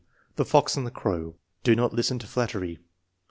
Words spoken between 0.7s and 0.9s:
and the